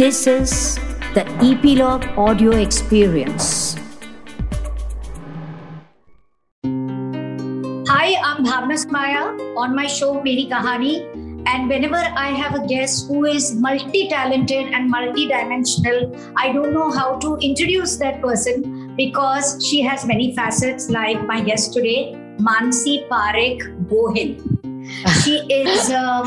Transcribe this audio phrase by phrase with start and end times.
[0.00, 0.76] This is
[1.12, 3.74] the Epilogue Audio Experience.
[6.64, 9.24] Hi, I'm Bhavna Somaya
[9.58, 10.94] on my show Meri Kahani.
[11.46, 16.72] And whenever I have a guest who is multi talented and multi dimensional, I don't
[16.72, 22.14] know how to introduce that person because she has many facets, like my guest today,
[22.38, 24.40] Mansi Parekh Gohil.
[25.22, 26.26] She is uh,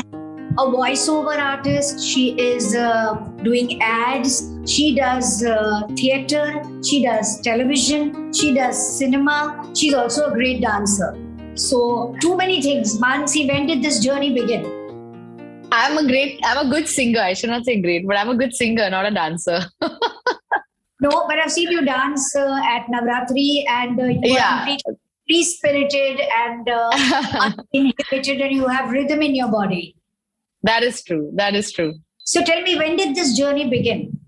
[0.58, 2.04] a voiceover artist.
[2.04, 4.50] She is uh, doing ads.
[4.66, 6.62] She does uh, theater.
[6.84, 8.32] She does television.
[8.32, 9.70] She does cinema.
[9.74, 11.18] She's also a great dancer.
[11.54, 13.00] So, too many things.
[13.00, 14.64] Mansi, when did this journey begin?
[15.72, 17.20] I'm a great, I'm a good singer.
[17.20, 19.60] I should not say great, but I'm a good singer, not a dancer.
[19.80, 24.62] no, but I've seen you dance uh, at Navratri and uh, you yeah.
[24.62, 24.94] are
[25.26, 26.90] free spirited and uh,
[27.74, 29.96] uninhibited, and you have rhythm in your body.
[30.64, 31.30] That is true.
[31.34, 31.94] That is true.
[32.24, 34.18] So tell me, when did this journey begin?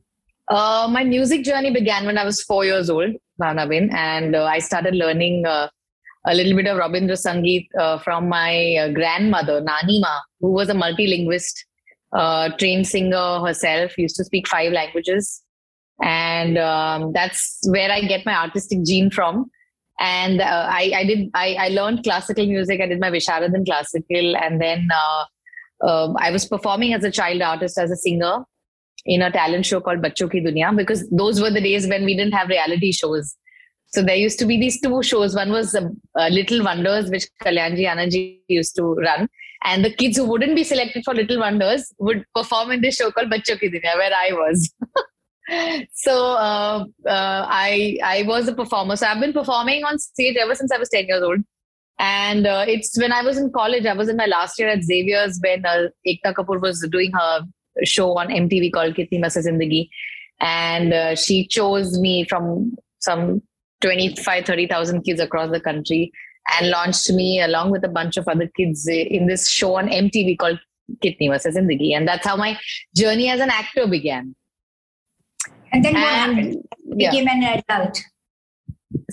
[0.49, 4.59] Uh, my music journey began when I was four years old, Bhavnabin, and uh, I
[4.59, 5.69] started learning uh,
[6.27, 10.75] a little bit of Rabindra Sangeet uh, from my uh, grandmother, Nanima, who was a
[10.75, 11.55] multilinguist,
[12.13, 15.43] uh, trained singer herself, used to speak five languages.
[16.03, 19.51] And um, that's where I get my artistic gene from.
[19.99, 22.83] And I, I, did, I, I, learned classical music.
[22.83, 24.91] I did my Visharad in classical, and then
[25.83, 28.45] um, I was performing as a child artist, as a singer
[29.05, 32.17] in a talent show called Bachcho Ki Dunya because those were the days when we
[32.17, 33.37] didn't have reality shows.
[33.89, 35.35] So there used to be these two shows.
[35.35, 39.29] One was uh, uh, Little Wonders, which Kalyanji Anandji used to run.
[39.63, 43.11] And the kids who wouldn't be selected for Little Wonders would perform in this show
[43.11, 44.73] called Bachcho Ki Dunya, where I was.
[45.95, 48.97] so uh, uh, I I was a performer.
[48.97, 51.41] So I've been performing on stage ever since I was 10 years old.
[51.99, 54.83] And uh, it's when I was in college, I was in my last year at
[54.83, 57.41] Xavier's when uh, Ekta Kapoor was doing her
[57.85, 59.89] show on MTV called Kitni Mast Zindagi.
[60.41, 63.43] And uh, she chose me from some
[63.81, 66.13] 25, 30,000 kids across the country
[66.59, 70.39] and launched me along with a bunch of other kids in this show on MTV
[70.39, 70.61] called
[71.03, 71.97] Kitni Mast Zindagi.
[71.97, 72.59] And that's how my
[72.95, 74.35] journey as an actor began.
[75.73, 76.69] And then what and, happened?
[76.85, 77.55] You became yeah.
[77.55, 78.03] an adult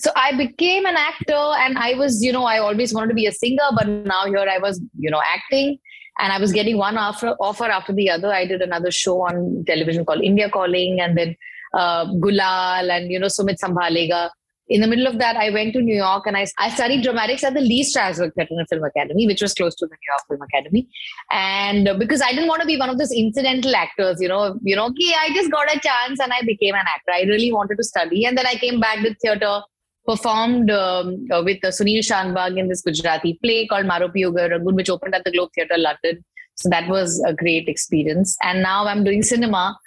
[0.04, 3.26] so I became an actor and I was, you know, I always wanted to be
[3.26, 5.80] a singer, but now here I was, you know, acting
[6.20, 8.34] and I was getting one offer, offer after the other.
[8.34, 11.38] I did another show on television called India Calling and then
[11.74, 14.30] uh, Gulal and, you know, Sumit Sambhalega.
[14.68, 17.44] In the middle of that, I went to New York and I, I studied dramatics
[17.46, 20.42] at the Lee Strasberg and Film Academy, which was close to the New York Film
[20.42, 20.88] Academy.
[21.32, 24.60] And uh, because I didn't want to be one of those incidental actors, you know,
[24.64, 27.14] you know, okay, I just got a chance and I became an actor.
[27.14, 28.26] I really wanted to study.
[28.26, 29.62] And then I came back to theatre
[30.06, 34.76] performed um, uh, with uh, Sunil Shanbhag in this Gujarati play called Maro Piyo Rangoon,
[34.76, 36.24] which opened at the Globe Theatre London.
[36.56, 38.38] So that was a great experience.
[38.44, 39.78] And now I'm doing cinema.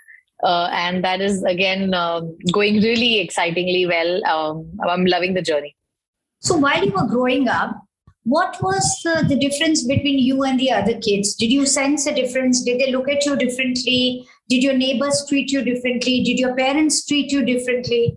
[0.42, 2.20] Uh, and that is again uh,
[2.52, 4.24] going really excitingly well.
[4.26, 5.74] Um, I'm loving the journey.
[6.40, 7.74] So while you were growing up,
[8.24, 11.34] what was the, the difference between you and the other kids?
[11.34, 12.62] Did you sense a difference?
[12.62, 14.26] Did they look at you differently?
[14.48, 16.22] Did your neighbors treat you differently?
[16.22, 18.16] Did your parents treat you differently?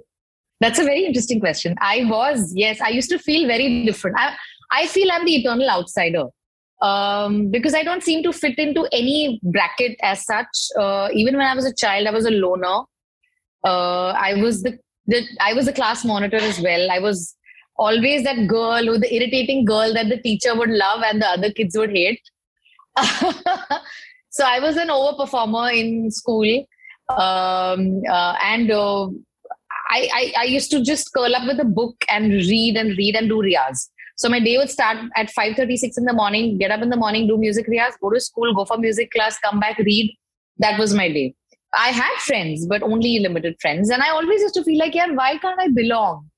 [0.59, 1.75] That's a very interesting question.
[1.80, 4.18] I was, yes, I used to feel very different.
[4.20, 4.36] I,
[4.72, 6.25] I feel I'm the eternal outsider
[6.81, 10.47] um, because I don't seem to fit into any bracket as such.
[10.78, 12.84] Uh, even when I was a child, I was a loner.
[13.64, 14.78] Uh, I was the,
[15.08, 16.91] the I was a class monitor as well.
[16.91, 17.36] I was
[17.78, 21.52] always that girl or the irritating girl that the teacher would love and the other
[21.52, 22.22] kids would hate.
[24.30, 26.66] so I was an overperformer in school.
[27.09, 29.08] Um, uh, and uh,
[29.89, 33.16] I, I, I used to just curl up with a book and read and read
[33.16, 33.89] and do riyaz.
[34.17, 37.27] So my day would start at 5.36 in the morning, get up in the morning,
[37.27, 40.16] do music riyaz, go to school, go for music class, come back, read.
[40.57, 41.35] That was my day.
[41.73, 43.89] I had friends, but only limited friends.
[43.89, 46.29] And I always used to feel like, yeah, why can't I belong?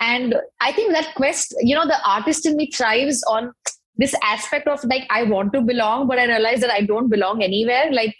[0.00, 3.52] And I think that quest, you know, the artist in me thrives on
[3.96, 7.42] this aspect of like, I want to belong, but I realize that I don't belong
[7.42, 7.90] anywhere.
[7.92, 8.16] Like,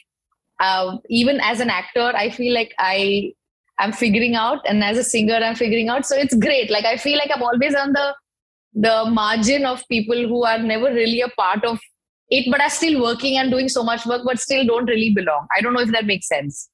[0.60, 3.32] uh, even as an actor, I feel like I
[3.78, 6.06] I'm figuring out, and as a singer, I'm figuring out.
[6.06, 6.70] So it's great.
[6.70, 8.14] Like I feel like I'm always on the
[8.74, 11.78] the margin of people who are never really a part of
[12.28, 15.46] it, but are still working and doing so much work, but still don't really belong.
[15.56, 16.68] I don't know if that makes sense.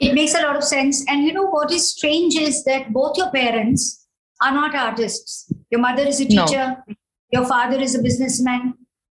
[0.00, 1.04] It makes a lot of sense.
[1.08, 4.06] And you know what is strange is that both your parents
[4.42, 5.50] are not artists.
[5.70, 6.76] Your mother is a teacher.
[6.86, 6.94] No.
[7.32, 8.74] Your father is a businessman.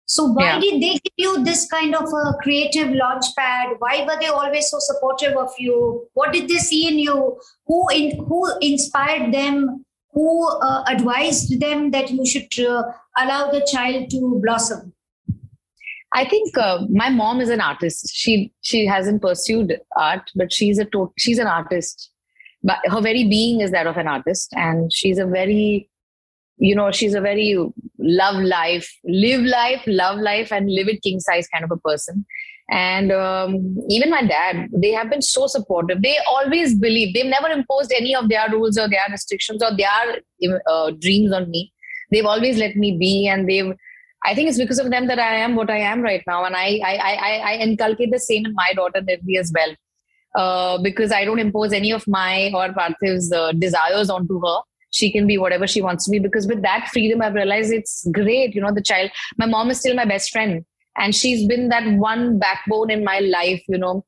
[0.10, 0.60] So why yeah.
[0.60, 3.76] did they give you this kind of a creative launch pad?
[3.80, 6.08] Why were they always so supportive of you?
[6.14, 7.38] What did they see in you?
[7.66, 9.84] Who in, who inspired them?
[10.14, 12.84] Who uh, advised them that you should uh,
[13.18, 14.94] allow the child to blossom?
[16.14, 18.10] I think uh, my mom is an artist.
[18.14, 22.12] She she hasn't pursued art, but she's a to- she's an artist.
[22.64, 25.90] But her very being is that of an artist, and she's a very,
[26.58, 27.56] you know, she's a very
[28.00, 32.26] love life, live life, love life, and live it king size kind of a person.
[32.70, 36.02] And um, even my dad, they have been so supportive.
[36.02, 40.22] They always believe they've never imposed any of their rules or their restrictions or their
[40.68, 41.72] uh, dreams on me.
[42.12, 43.74] They've always let me be, and they've
[44.24, 46.56] I think it's because of them that I am what I am right now, and
[46.56, 49.76] I I I, I inculcate the same in my daughter Nirvi as well,
[50.36, 54.58] uh, because I don't impose any of my or Parthiv's uh, desires onto her.
[54.98, 58.08] She can be whatever she wants to be because with that freedom, I've realized it's
[58.12, 58.56] great.
[58.56, 59.12] You know, the child.
[59.38, 60.66] My mom is still my best friend,
[60.98, 63.62] and she's been that one backbone in my life.
[63.68, 64.06] You know,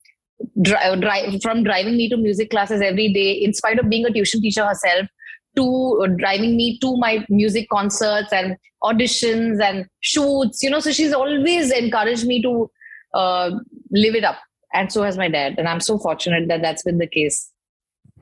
[0.62, 4.12] drive, drive from driving me to music classes every day, in spite of being a
[4.12, 5.08] tuition teacher herself
[5.56, 10.92] to uh, driving me to my music concerts and auditions and shoots you know so
[10.92, 12.70] she's always encouraged me to
[13.14, 13.52] uh,
[13.92, 14.38] live it up
[14.74, 17.52] and so has my dad and i'm so fortunate that that's been the case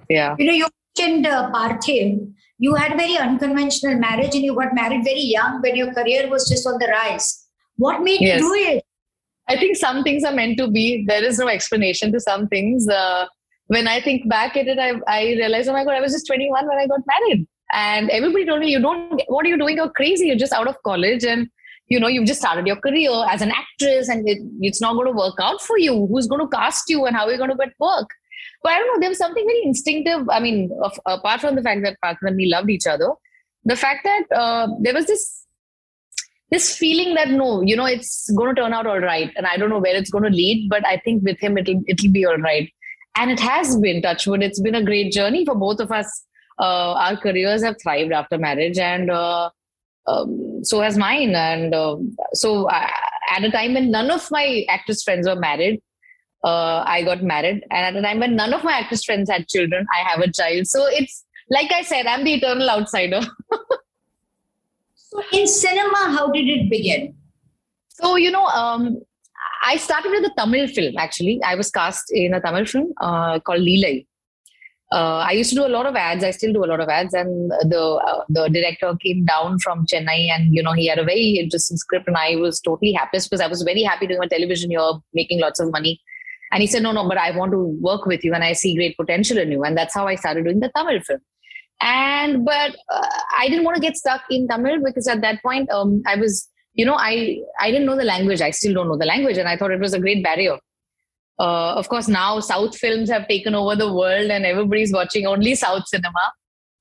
[0.10, 0.68] yeah you know you
[0.98, 5.62] mentioned uh, parthiv you had a very unconventional marriage and you got married very young
[5.62, 7.46] when your career was just on the rise
[7.76, 8.42] what made yes.
[8.42, 8.84] you do it
[9.48, 12.88] i think some things are meant to be there is no explanation to some things
[12.90, 13.26] uh,
[13.68, 16.28] when I think back at it, I, I realized, oh my God, I was just
[16.28, 17.48] 21 when I got married.
[17.74, 19.76] And everybody told me, you don't, what are you doing?
[19.76, 20.28] You're crazy.
[20.28, 21.26] You're just out of college.
[21.26, 21.50] And,
[21.90, 25.08] you know, you've just started your career as an actress and it, it's not going
[25.08, 26.08] to work out for you.
[26.08, 28.10] Who's going to cast you and how are you going to get work?
[28.68, 30.30] But I don't know, there was something very instinctive.
[30.30, 33.10] I mean, of, apart from the fact that Partha and me loved each other,
[33.64, 35.46] the fact that uh, there was this
[36.50, 39.58] this feeling that no, you know, it's going to turn out all right, and I
[39.58, 42.26] don't know where it's going to lead, but I think with him it'll it'll be
[42.26, 42.72] all right
[43.18, 46.24] and it has been touchwood it's been a great journey for both of us
[46.60, 49.50] uh, our careers have thrived after marriage and uh,
[50.08, 51.98] um, so has mine and uh,
[52.34, 52.92] so I,
[53.32, 55.82] at a time when none of my actress friends were married
[56.44, 59.48] uh, i got married and at a time when none of my actress friends had
[59.48, 63.22] children i have a child so it's like i said i'm the eternal outsider
[64.96, 67.14] so in cinema how did it begin
[67.90, 68.98] so you know um,
[69.66, 71.40] I started with a Tamil film actually.
[71.44, 74.06] I was cast in a Tamil film uh, called Leelai.
[74.92, 76.24] Uh, I used to do a lot of ads.
[76.24, 79.86] I still do a lot of ads, and the uh, the director came down from
[79.86, 83.18] Chennai, and you know he had a very interesting script, and I was totally happy
[83.18, 86.00] because I was very happy doing a television here, making lots of money.
[86.52, 88.76] And he said, "No, no, but I want to work with you, and I see
[88.76, 91.20] great potential in you." And that's how I started doing the Tamil film.
[91.82, 93.08] And but uh,
[93.38, 96.50] I didn't want to get stuck in Tamil because at that point um, I was
[96.78, 98.40] you know, I I didn't know the language.
[98.40, 100.58] I still don't know the language, and I thought it was a great barrier.
[101.40, 105.56] Uh, of course, now South films have taken over the world, and everybody's watching only
[105.56, 106.32] South cinema.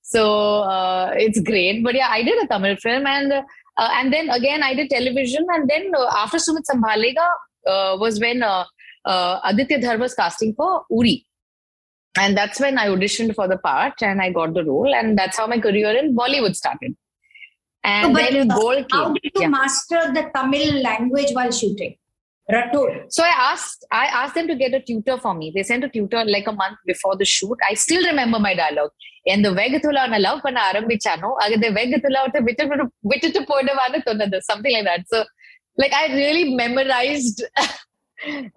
[0.03, 1.83] So uh, it's great.
[1.83, 5.47] But yeah, I did a Tamil film, and uh, and then again I did television,
[5.49, 7.27] and then uh, after Sumit Sambhalega
[7.67, 8.43] uh, was when
[9.07, 11.27] uh, Aditya Dharma's casting for Uri.
[12.19, 14.95] And that's when I auditioned for the part and I got the role.
[14.95, 16.97] And that's how my career in Bollywood started.
[17.85, 19.01] And oh, then Gold came.
[19.01, 19.49] How did you yeah.
[19.49, 21.97] master the Tamil language while shooting?
[22.51, 23.05] Ratur.
[23.09, 25.53] So I asked, I asked them to get a tutor for me.
[25.55, 27.57] They sent a tutor like a month before the shoot.
[27.69, 28.93] I still remember my dialogue.
[29.29, 31.31] And the Vegatula എന്ത് വേഗത്തിലാണ് love പണ ആരംഭിച്ചാനോ
[31.63, 35.03] the വെഗത്തിലോട്ട് വിട്ടിട്ട് വിട്ടിട്ട് പോയിടുവാണ് തോന്നുന്നത് something like that.
[35.13, 35.19] So,
[35.83, 37.41] like I really memorized.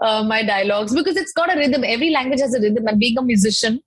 [0.02, 1.84] uh, my dialogues because it's got a rhythm.
[1.84, 2.88] Every language has a rhythm.
[2.88, 3.82] And being a musician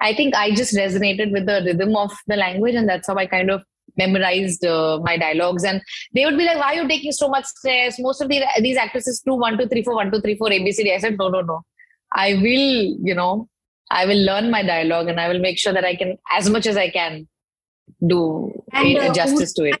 [0.00, 3.26] I think I just resonated with the rhythm of the language and that's how I
[3.26, 3.62] kind of
[3.96, 5.64] memorized uh, my dialogues.
[5.64, 5.82] And
[6.14, 7.98] they would be like why are you taking so much stress?
[7.98, 10.94] Most of the, these actresses do one two three four one two three four abcd
[10.94, 11.62] i said no no no.
[12.12, 13.48] I will you know
[13.90, 16.66] i will learn my dialogue and i will make sure that i can as much
[16.66, 17.28] as i can
[18.06, 19.80] do and, uh, justice to it.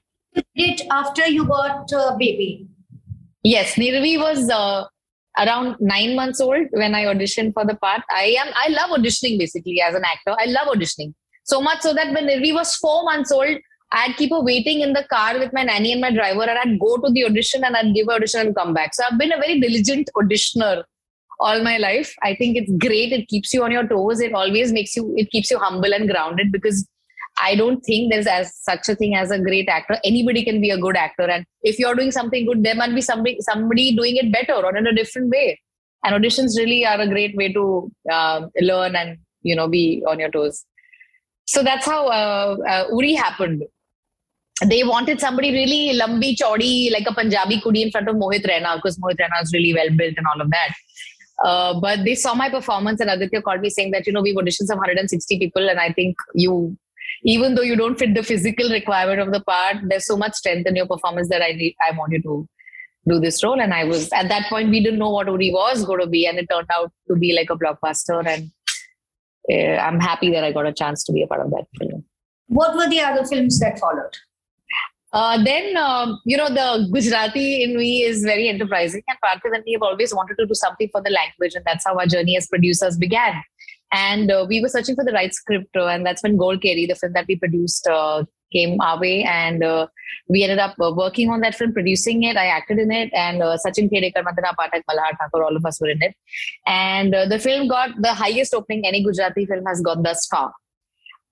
[0.54, 2.68] it after you got uh, baby?
[3.42, 4.84] Yes nirvi was uh,
[5.38, 9.38] around nine months old when i auditioned for the part i am i love auditioning
[9.38, 11.12] basically as an actor i love auditioning
[11.44, 13.56] so much so that when nirvi was four months old
[13.92, 16.78] I'd keep her waiting in the car with my nanny and my driver, and I'd
[16.78, 18.94] go to the audition and I'd give her audition and come back.
[18.94, 20.84] So I've been a very diligent auditioner
[21.40, 22.14] all my life.
[22.22, 23.12] I think it's great.
[23.12, 24.20] It keeps you on your toes.
[24.20, 25.12] It always makes you.
[25.16, 26.86] It keeps you humble and grounded because
[27.42, 29.98] I don't think there's as such a thing as a great actor.
[30.04, 33.00] Anybody can be a good actor, and if you're doing something good, there might be
[33.00, 35.60] somebody somebody doing it better or in a different way.
[36.04, 40.18] And auditions really are a great way to uh, learn and you know be on
[40.18, 40.64] your toes.
[41.46, 43.64] So that's how uh, uh, Uri happened
[44.66, 48.76] they wanted somebody really lambi chodi like a Punjabi kudi in front of Mohit Raina
[48.76, 50.74] because Mohit Raina is really well built and all of that.
[51.42, 54.36] Uh, but they saw my performance and Aditya called me saying that you know we've
[54.36, 56.76] auditioned some 160 people and I think you
[57.22, 60.66] even though you don't fit the physical requirement of the part there's so much strength
[60.66, 62.48] in your performance that I need I want you to
[63.08, 63.60] do this role.
[63.60, 66.26] And I was at that point we didn't know what Uri was going to be,
[66.26, 68.24] and it turned out to be like a blockbuster.
[68.26, 68.50] And
[69.50, 72.04] uh, I'm happy that I got a chance to be a part of that film.
[72.46, 74.16] What were the other films that followed?
[75.12, 79.64] Uh, then, um, you know, the Gujarati in me is very enterprising, and Parthiv and
[79.64, 82.36] me have always wanted to do something for the language, and that's how our journey
[82.36, 83.42] as producers began.
[83.92, 86.94] And uh, we were searching for the right script, uh, and that's when Golkeri, the
[86.94, 89.22] film that we produced, uh, came our way.
[89.24, 89.88] And uh,
[90.28, 92.36] we ended up working on that film, producing it.
[92.36, 95.90] I acted in it, and Sachin Khedekar, Vandana Pathak, Malhar Thakar, all of us were
[95.90, 96.14] in it.
[96.66, 100.52] And the film got the highest opening any Gujarati film has got thus far.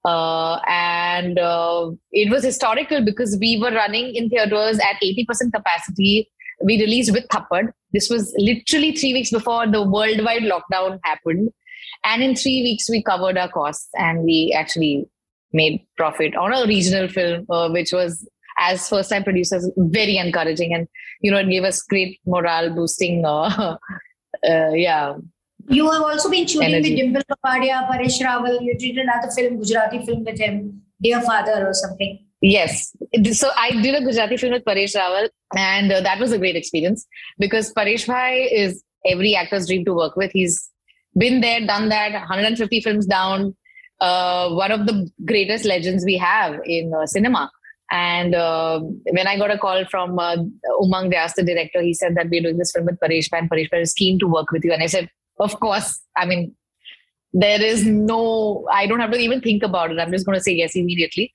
[0.04, 6.30] Uh, and uh, it was historical because we were running in theaters at 80% capacity.
[6.62, 7.72] We released with Thappad.
[7.92, 11.50] This was literally three weeks before the worldwide lockdown happened.
[12.04, 15.06] And in three weeks, we covered our costs and we actually
[15.52, 18.28] made profit on a regional film, uh, which was,
[18.58, 20.74] as first time producers, very encouraging.
[20.74, 20.88] And,
[21.20, 23.76] you know, it gave us great morale boosting, uh,
[24.48, 25.14] uh, yeah,
[25.68, 26.94] you have also been shooting Energy.
[26.94, 28.62] with Dimple Kapadia, Paresh Rawal.
[28.62, 32.24] You did another film, Gujarati film with him, Dear Father or something.
[32.40, 32.96] Yes.
[33.32, 36.56] So I did a Gujarati film with Paresh Rawal, and uh, that was a great
[36.56, 37.06] experience
[37.38, 40.30] because Paresh Bhai is every actor's dream to work with.
[40.32, 40.70] He's
[41.16, 43.56] been there, done that, 150 films down.
[44.00, 47.50] Uh, one of the greatest legends we have in uh, cinema.
[47.90, 50.36] And uh, when I got a call from uh,
[50.80, 53.50] Umang Vyas, the director, he said that we're doing this film with Paresh Bhai, and
[53.50, 54.72] Paresh Bhai is keen to work with you.
[54.72, 55.10] And I said,
[55.40, 56.54] of course, I mean,
[57.32, 59.98] there is no, I don't have to even think about it.
[59.98, 61.32] I'm just going to say yes immediately.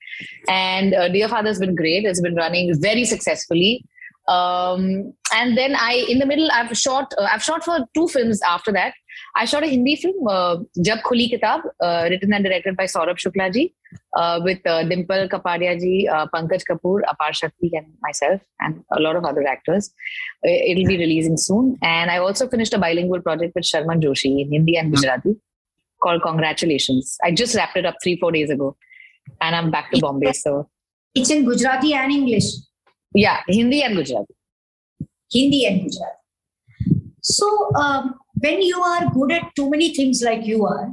[0.48, 2.04] And uh, Dear Father has been great.
[2.04, 3.84] It's been running very successfully.
[4.28, 8.40] Um, and then I, in the middle, I've shot, uh, I've shot for two films
[8.48, 8.94] after that.
[9.36, 13.18] I shot a Hindi film, uh, Jab Khuli Kitab, uh, written and directed by Saurabh
[13.18, 13.74] Shukla ji,
[14.16, 19.00] uh, with uh, Dimple Kapadia ji, uh, Pankaj Kapoor, Apar Shakti, and myself, and a
[19.00, 19.92] lot of other actors.
[20.46, 21.76] Uh, it'll be releasing soon.
[21.82, 25.36] And I also finished a bilingual project with Sharman Joshi in Hindi and Gujarati
[26.02, 27.16] called Congratulations.
[27.24, 28.76] I just wrapped it up three, four days ago.
[29.40, 30.32] And I'm back to Bombay.
[30.32, 30.68] So
[31.14, 32.44] it's in Gujarati and English.
[33.14, 34.34] Yeah, Hindi and Gujarati.
[35.32, 36.18] Hindi and Gujarati.
[37.22, 40.92] So, um, when you are good at too many things like you are,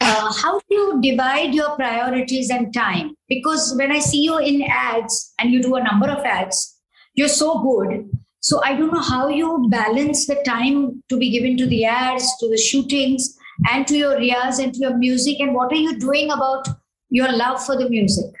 [0.00, 3.14] uh, how do you divide your priorities and time?
[3.28, 6.78] Because when I see you in ads and you do a number of ads,
[7.14, 8.10] you're so good.
[8.40, 12.36] So I don't know how you balance the time to be given to the ads,
[12.38, 13.36] to the shootings,
[13.70, 15.38] and to your riyaz and to your music.
[15.40, 16.66] And what are you doing about
[17.10, 18.34] your love for the music?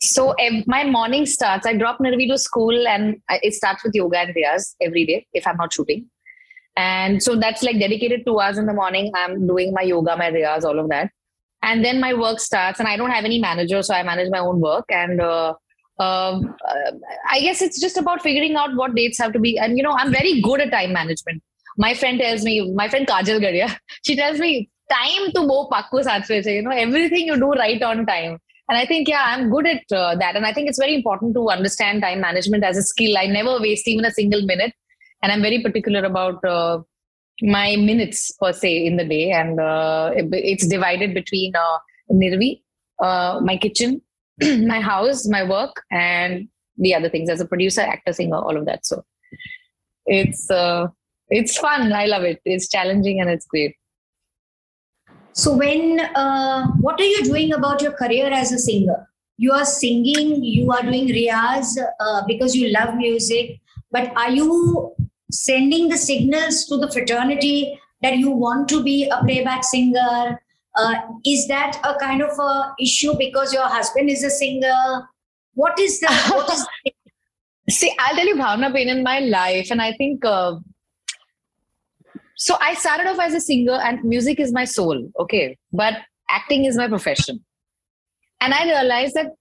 [0.00, 0.34] So
[0.66, 1.66] my morning starts.
[1.66, 5.46] I drop Nirvi to school, and it starts with yoga and riyaz every day if
[5.46, 6.06] I'm not shooting.
[6.78, 9.10] And so that's like dedicated two hours in the morning.
[9.12, 11.10] I'm doing my yoga, my riyaz, all of that.
[11.60, 14.38] And then my work starts, and I don't have any manager, so I manage my
[14.38, 14.84] own work.
[14.90, 15.54] And uh,
[15.98, 16.92] um, uh,
[17.28, 19.58] I guess it's just about figuring out what dates have to be.
[19.58, 21.42] And you know, I'm very good at time management.
[21.76, 26.04] My friend tells me, my friend Kajal Garia, she tells me, time to wo pakku
[26.04, 28.38] saath you know, everything you do right on time.
[28.68, 30.36] And I think, yeah, I'm good at uh, that.
[30.36, 33.18] And I think it's very important to understand time management as a skill.
[33.18, 34.74] I never waste even a single minute
[35.22, 36.78] and i'm very particular about uh,
[37.42, 39.30] my minutes per se in the day.
[39.30, 41.78] And uh, it, it's divided between uh,
[42.10, 42.62] nirvi
[43.00, 44.02] uh, my kitchen
[44.66, 48.66] my house my work and the other things as a producer actor singer all of
[48.66, 48.84] that.
[48.86, 49.04] So
[50.06, 50.88] it's uh,
[51.28, 51.92] it's fun.
[51.92, 52.40] I love it.
[52.44, 53.76] It's challenging and it's great.
[55.32, 59.06] So when uh, what are you doing about your career as a singer?
[59.36, 61.76] You are singing you are doing riyaz
[62.26, 63.60] because you love music.
[63.90, 64.94] But are you
[65.30, 70.40] sending the signals to the fraternity that you want to be a playback singer?
[70.76, 70.94] Uh,
[71.26, 75.08] is that a kind of a issue because your husband is a singer?
[75.54, 76.12] What is the?
[76.30, 76.66] What is
[77.70, 80.24] See, I'll tell you, Bhavna, been in my life, and I think.
[80.24, 80.56] Uh,
[82.34, 85.10] so I started off as a singer, and music is my soul.
[85.20, 85.94] Okay, but
[86.30, 87.44] acting is my profession,
[88.40, 89.32] and I realized that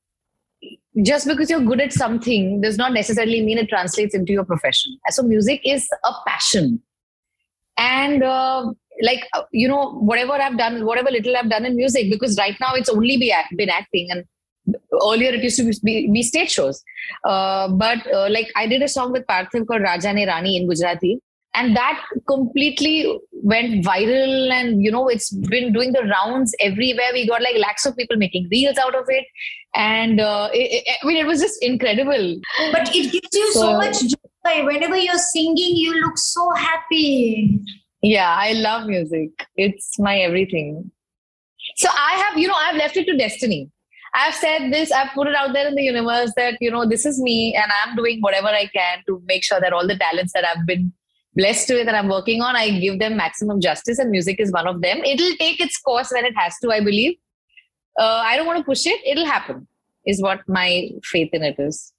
[1.03, 4.97] just because you're good at something does not necessarily mean it translates into your profession.
[5.09, 6.81] So music is a passion.
[7.77, 12.09] And uh, like, uh, you know, whatever I've done, whatever little I've done in music,
[12.09, 14.25] because right now it's only be, been acting and
[15.03, 16.83] earlier it used to be, be stage shows.
[17.23, 20.67] Uh, but uh, like I did a song with Parthiv called Raja Ne Rani in
[20.67, 21.19] Gujarati
[21.53, 27.09] and that completely went viral and you know it's been doing the rounds everywhere.
[27.13, 29.25] We got like lakhs of people making reels out of it.
[29.75, 32.39] And uh, it, it, i mean it was just incredible.
[32.71, 34.65] But it gives you so, so much joy.
[34.65, 37.59] Whenever you're singing you look so happy.
[38.01, 39.29] Yeah i love music.
[39.55, 40.91] It's my everything.
[41.77, 43.71] So i have you know i've left it to destiny.
[44.13, 47.05] I've said this, I've put it out there in the universe that, you know, this
[47.05, 50.33] is me and I'm doing whatever I can to make sure that all the talents
[50.33, 50.91] that I've been
[51.37, 54.67] blessed with that I'm working on, I give them maximum justice and music is one
[54.67, 55.03] of them.
[55.05, 57.17] It'll take its course when it has to, I believe.
[57.99, 58.99] Uh, I don't want to push it.
[59.05, 59.67] It'll happen,
[60.05, 61.93] is what my faith in it is.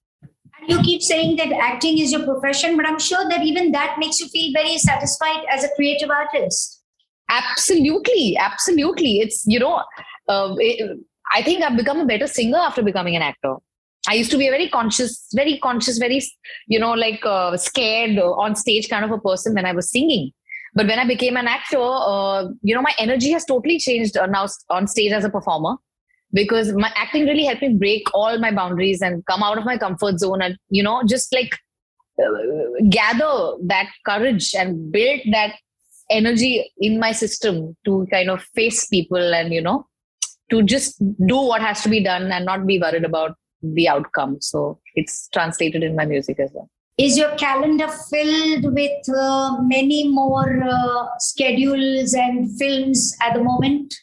[0.61, 3.97] And you keep saying that acting is your profession, but I'm sure that even that
[3.99, 6.83] makes you feel very satisfied as a creative artist.
[7.31, 8.37] Absolutely.
[8.37, 9.21] Absolutely.
[9.21, 9.83] It's, you know,
[10.29, 10.99] uh, it,
[11.35, 13.57] I think I've become a better singer after becoming an actor.
[14.09, 16.23] I used to be a very conscious, very conscious, very,
[16.67, 20.33] you know, like uh, scared on stage kind of a person when I was singing.
[20.75, 24.27] But when I became an actor, uh, you know, my energy has totally changed uh,
[24.27, 25.77] now on stage as a performer
[26.33, 29.77] because my acting really helped me break all my boundaries and come out of my
[29.77, 31.59] comfort zone and, you know, just like
[32.19, 32.31] uh,
[32.89, 35.55] gather that courage and build that
[36.11, 39.87] energy in my system to kind of face people and, you know,
[40.51, 44.39] to just do what has to be done and not be worried about the outcome.
[44.41, 46.69] So it's translated in my music as well.
[46.99, 53.95] Is your calendar filled with uh, many more uh, schedules and films at the moment?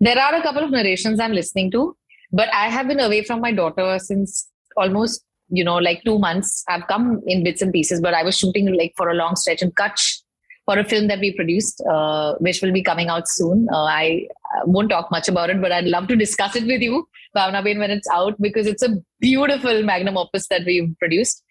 [0.00, 1.94] There are a couple of narrations I'm listening to,
[2.32, 6.64] but I have been away from my daughter since almost, you know, like two months.
[6.68, 9.60] I've come in bits and pieces, but I was shooting like for a long stretch
[9.60, 10.22] in Kutch
[10.64, 13.68] for a film that we produced, uh, which will be coming out soon.
[13.72, 14.26] Uh, I
[14.64, 17.78] won't talk much about it, but I'd love to discuss it with you, Bhavna Ben,
[17.78, 21.42] when it's out, because it's a beautiful magnum opus that we've produced.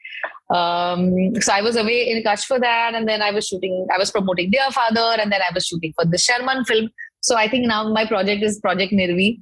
[0.50, 3.98] Um, so I was away in Kutch for that, and then I was shooting, I
[3.98, 6.90] was promoting Dear Father, and then I was shooting for the Sharman film.
[7.22, 9.42] So I think now my project is Project Nirvi.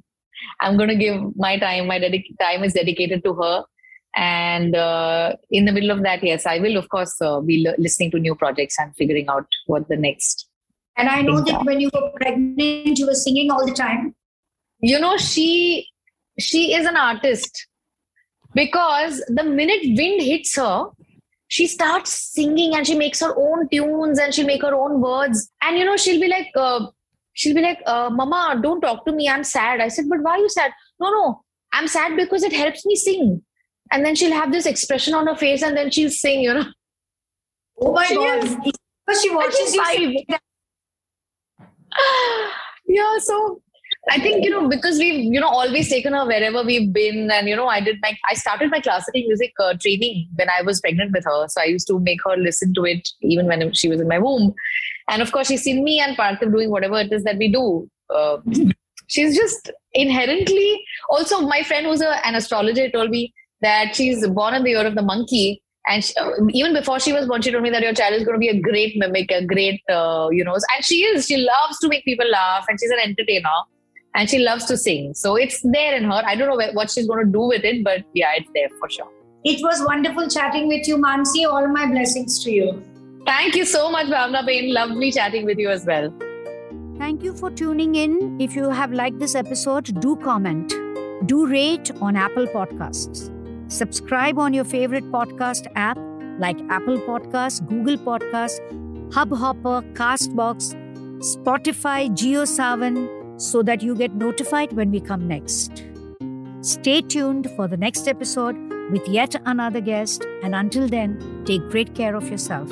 [0.60, 1.98] I'm going to give my time, my
[2.40, 3.64] time is dedicated to her
[4.16, 7.74] and uh, in the middle of that yes i will of course uh, be l-
[7.78, 10.48] listening to new projects and figuring out what the next
[10.96, 14.14] and i know that when you were pregnant you were singing all the time.
[14.80, 15.88] You know she
[16.38, 17.68] she is an artist.
[18.54, 20.86] Because the minute wind hits her
[21.48, 25.50] she starts singing and she makes her own tunes and she'll make her own words.
[25.62, 26.86] And you know she'll be like uh,
[27.34, 29.28] she'll be like uh, mama don't talk to me.
[29.28, 29.80] I'm sad.
[29.80, 30.72] I said but why are you sad?
[31.00, 31.42] No no.
[31.72, 33.42] I'm sad because it helps me sing.
[33.92, 36.66] And then she'll have this expression on her face and then she'll sing you know.
[37.80, 38.42] Oh my she god.
[38.64, 40.24] because she watches you
[42.86, 43.60] yeah so
[44.10, 47.48] I think you know because we've you know always taken her wherever we've been, and
[47.48, 50.80] you know I did my I started my classical music uh, training when I was
[50.80, 53.88] pregnant with her, so I used to make her listen to it even when she
[53.88, 54.52] was in my womb,
[55.08, 57.88] and of course she's seen me and Parthiv doing whatever it is that we do.
[58.14, 58.38] Uh,
[59.06, 64.54] she's just inherently also my friend who's a, an astrologer told me that she's born
[64.54, 65.62] in the year of the monkey.
[65.86, 68.24] And she, uh, even before she was born, she told me that your child is
[68.24, 71.26] going to be a great mimic, a great, uh, you know, and she is.
[71.26, 73.50] She loves to make people laugh and she's an entertainer
[74.14, 75.12] and she loves to sing.
[75.14, 76.22] So it's there in her.
[76.24, 78.88] I don't know what she's going to do with it, but yeah, it's there for
[78.88, 79.10] sure.
[79.44, 81.46] It was wonderful chatting with you, Mansi.
[81.46, 82.82] All my blessings to you.
[83.26, 84.72] Thank you so much, Bhavna Bain.
[84.72, 86.12] Lovely chatting with you as well.
[86.96, 88.40] Thank you for tuning in.
[88.40, 90.74] If you have liked this episode, do comment.
[91.26, 93.33] Do rate on Apple Podcasts.
[93.68, 95.98] Subscribe on your favorite podcast app
[96.38, 98.60] like Apple Podcasts, Google Podcasts,
[99.10, 100.74] Hubhopper, Castbox,
[101.20, 105.84] Spotify, JioSaavn so that you get notified when we come next.
[106.60, 108.56] Stay tuned for the next episode
[108.90, 112.70] with yet another guest, and until then, take great care of yourself.